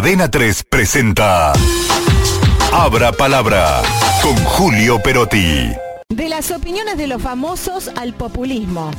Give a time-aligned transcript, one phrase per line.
[0.00, 1.52] Adena 3 presenta
[2.72, 3.82] Abra Palabra
[4.22, 5.72] con Julio Perotti.
[6.08, 8.92] De las opiniones de los famosos al populismo.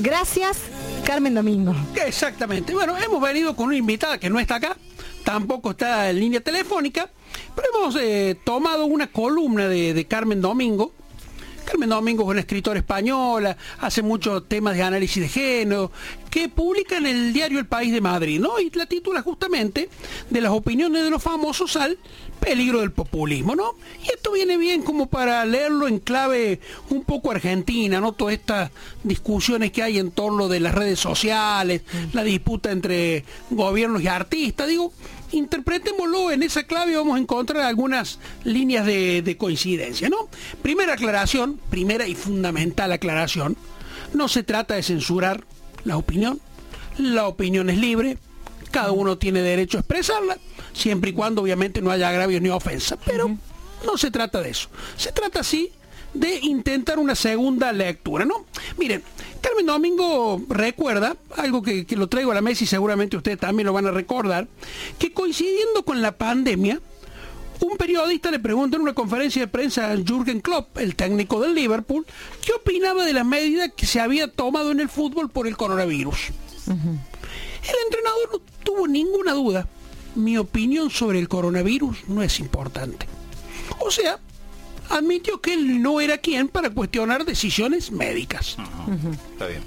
[0.00, 0.58] Gracias,
[1.04, 1.76] Carmen Domingo.
[2.04, 2.74] Exactamente.
[2.74, 4.76] Bueno, hemos venido con una invitada que no está acá,
[5.22, 7.08] tampoco está en línea telefónica,
[7.54, 10.94] pero hemos eh, tomado una columna de, de Carmen Domingo,
[11.70, 15.92] Carmen Domingo es una escritora española, hace muchos temas de análisis de género,
[16.30, 18.60] que publica en el diario El País de Madrid, ¿no?
[18.60, 19.88] Y la titula justamente
[20.30, 21.98] de las opiniones de los famosos al
[22.40, 23.74] peligro del populismo, ¿no?
[24.04, 28.12] Y esto viene bien como para leerlo en clave un poco argentina, ¿no?
[28.12, 28.70] Todas estas
[29.02, 31.82] discusiones que hay en torno de las redes sociales,
[32.12, 34.92] la disputa entre gobiernos y artistas, digo,
[35.32, 40.28] interpretémoslo en esa clave y vamos a encontrar algunas líneas de, coincidencia, ¿no?
[40.62, 43.56] Primera aclaración, primera y fundamental aclaración,
[44.12, 45.44] no se trata de censurar
[45.84, 46.40] la opinión,
[46.98, 48.18] la opinión es libre,
[48.70, 50.38] cada uno tiene derecho a expresarla,
[50.72, 53.36] siempre y cuando obviamente no haya agravios ni ofensa, pero
[53.84, 55.72] no se trata de eso, se trata sí
[56.14, 58.46] de intentar una segunda lectura, ¿no?
[58.76, 59.02] Miren,
[59.40, 63.72] Carmen Domingo recuerda, algo que, lo traigo a la mesa y seguramente ustedes también lo
[63.72, 64.48] van a recordar,
[64.98, 66.80] que coincidiendo con la pandemia,
[67.60, 71.54] un periodista le pregunta en una conferencia de prensa a Jürgen Klopp, el técnico del
[71.54, 72.06] Liverpool,
[72.44, 76.28] qué opinaba de las medidas que se había tomado en el fútbol por el coronavirus.
[76.68, 79.68] El entrenador no tuvo ninguna duda.
[80.14, 83.06] Mi opinión sobre el coronavirus no es importante.
[83.78, 84.18] O sea,
[84.88, 88.56] admitió que él no era quien para cuestionar decisiones médicas.
[89.32, 89.62] Está bien.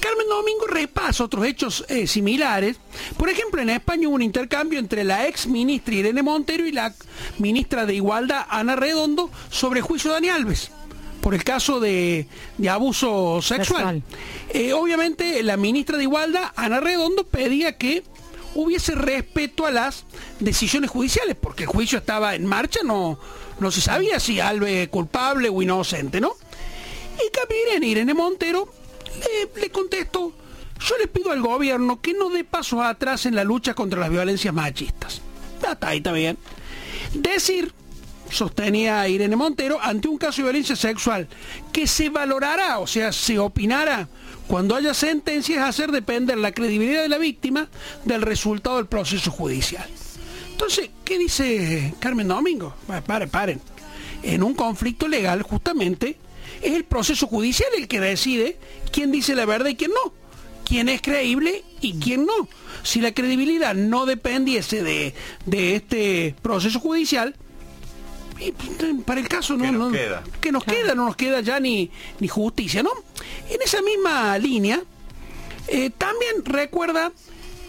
[0.00, 2.78] Carmen Domingo repasa otros hechos eh, similares.
[3.16, 6.94] Por ejemplo, en España hubo un intercambio entre la ex ministra Irene Montero y la
[7.38, 10.70] ministra de Igualdad Ana Redondo sobre el juicio de Dani Alves
[11.20, 12.28] por el caso de,
[12.70, 14.00] abuso sexual.
[14.50, 18.04] Eh, obviamente la ministra de Igualdad, Ana Redondo, pedía que
[18.54, 20.04] hubiese respeto a las
[20.38, 23.18] decisiones judiciales, porque el juicio estaba en marcha, no,
[23.58, 26.32] no se sabía si Alves culpable o inocente, ¿no?
[27.16, 28.68] Y Capirene Irene Montero
[29.18, 30.32] le, le contestó,
[30.80, 34.10] yo le pido al gobierno que no dé pasos atrás en la lucha contra las
[34.10, 35.20] violencias machistas.
[35.56, 36.36] Está ahí, está bien.
[37.14, 37.72] Decir,
[38.30, 41.28] sostenía Irene Montero, ante un caso de violencia sexual,
[41.72, 44.08] que se valorará, o sea, se opinará
[44.46, 47.68] cuando haya sentencias, hacer depender la credibilidad de la víctima
[48.04, 49.88] del resultado del proceso judicial.
[50.52, 52.74] Entonces, ¿qué dice Carmen Domingo?
[53.06, 53.60] paren, paren.
[54.22, 56.16] En un conflicto legal, justamente,
[56.62, 58.56] es el proceso judicial el que decide
[58.92, 60.12] quién dice la verdad y quién no.
[60.64, 62.48] Quién es creíble y quién no.
[62.82, 65.14] Si la credibilidad no dependiese de,
[65.50, 67.36] este proceso judicial,
[69.04, 70.24] para el caso no, nos queda?
[70.40, 72.90] que nos queda, no nos queda ya ni, ni justicia, ¿no?
[73.48, 74.82] En esa misma línea,
[75.68, 77.12] eh, también recuerda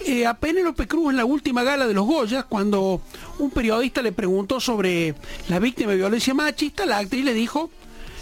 [0.05, 3.01] eh, a Penélope Cruz en la última gala de los Goyas, cuando
[3.39, 5.15] un periodista le preguntó sobre
[5.49, 7.69] la víctima de violencia machista, la actriz le dijo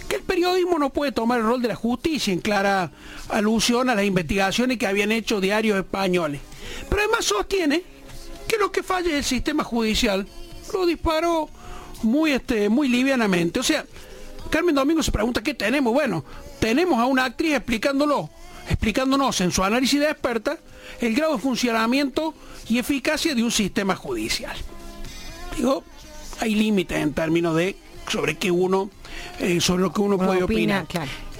[0.07, 2.91] que el periodismo no puede tomar el rol de la justicia en clara
[3.29, 6.41] alusión a las investigaciones que habían hecho diarios españoles.
[6.89, 7.83] Pero además sostiene
[8.47, 10.27] que lo que falla es el sistema judicial.
[10.73, 11.49] Lo disparó
[12.03, 13.59] muy, este, muy livianamente.
[13.59, 13.85] O sea,
[14.49, 15.93] Carmen Domingo se pregunta qué tenemos.
[15.93, 16.23] Bueno,
[16.59, 18.29] tenemos a una actriz explicándolo,
[18.69, 20.57] explicándonos en su análisis de experta
[21.01, 22.33] el grado de funcionamiento
[22.69, 24.55] y eficacia de un sistema judicial.
[25.55, 25.83] Digo,
[26.39, 27.75] hay límites en términos de
[28.07, 28.89] sobre qué uno,
[29.39, 30.85] eh, sobre lo que uno puede opinar.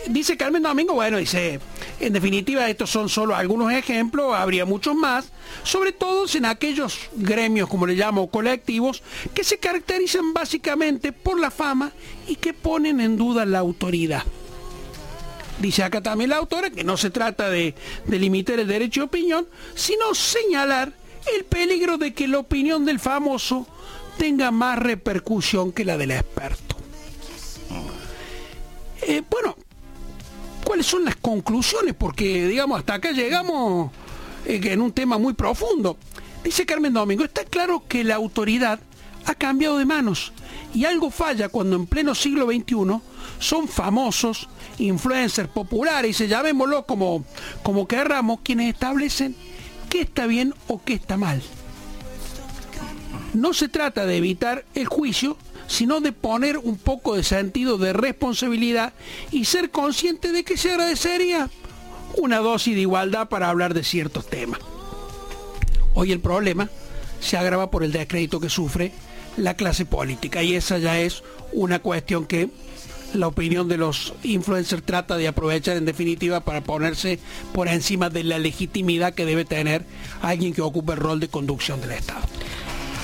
[0.08, 1.60] Dice Carmen Domingo, bueno, dice,
[2.00, 5.32] en definitiva estos son solo algunos ejemplos, habría muchos más,
[5.64, 9.02] sobre todo en aquellos gremios, como le llamo, colectivos,
[9.34, 11.92] que se caracterizan básicamente por la fama
[12.28, 14.24] y que ponen en duda la autoridad.
[15.60, 17.74] Dice acá también la autora que no se trata de,
[18.08, 20.94] limitar el derecho de opinión, sino señalar
[21.36, 23.68] el peligro de que la opinión del famoso
[24.18, 26.75] tenga más repercusión que la del experto.
[29.08, 29.56] Eh, bueno,
[30.64, 31.94] ¿cuáles son las conclusiones?
[31.94, 33.92] Porque, digamos, hasta acá llegamos
[34.46, 35.98] eh, en un tema muy profundo.
[36.44, 38.80] Dice Carmen Domingo, está claro que la autoridad
[39.26, 40.34] ha cambiado de manos
[40.74, 43.00] y algo falla cuando en pleno siglo XXI
[43.40, 47.26] son famosos, influencers populares, y llamémoslo como,
[47.64, 49.36] como querramos, quienes establecen
[49.90, 51.42] qué está bien o qué está mal.
[53.34, 57.94] No se trata de evitar el juicio, sino de poner un poco de sentido de
[57.94, 58.94] responsabilidad
[59.32, 61.50] y ser consciente de que se agradecería
[62.18, 64.60] una dosis de igualdad para hablar de ciertos temas.
[65.94, 66.70] Hoy el problema
[67.20, 68.92] se agrava por el descrédito que sufre
[69.38, 72.50] la clase política y esa ya es una cuestión que
[73.14, 77.20] la opinión de los influencers trata de aprovechar en definitiva para ponerse
[77.54, 79.86] por encima de la legitimidad que debe tener
[80.22, 82.28] alguien que ocupe el rol de conducción del Estado.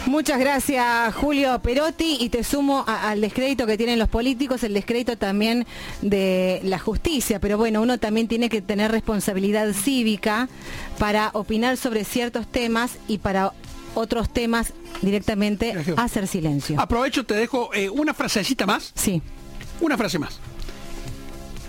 [0.07, 5.17] Muchas gracias Julio Perotti y te sumo al descrédito que tienen los políticos, el descrédito
[5.17, 5.65] también
[6.01, 10.49] de la justicia, pero bueno, uno también tiene que tener responsabilidad cívica
[10.97, 13.53] para opinar sobre ciertos temas y para
[13.93, 16.79] otros temas directamente hacer silencio.
[16.79, 18.91] Aprovecho, te dejo eh, una frasecita más.
[18.95, 19.21] Sí.
[19.79, 20.39] Una frase más.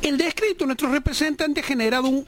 [0.03, 2.27] El descrédito de nuestros representantes ha generado un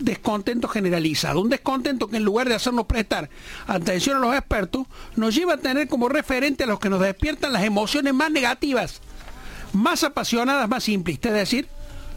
[0.00, 3.30] descontento generalizado, un descontento que en lugar de hacernos prestar
[3.66, 4.86] atención a los expertos,
[5.16, 9.00] nos lleva a tener como referente a los que nos despiertan las emociones más negativas,
[9.72, 11.68] más apasionadas, más simplistas, es decir,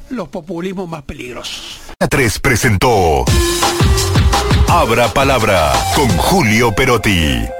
[0.09, 1.81] los populismos más peligrosos.
[2.09, 3.25] 3 presentó
[4.67, 7.56] Abra Palabra con Julio Perotti.